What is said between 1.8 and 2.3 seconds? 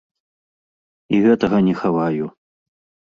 хаваю.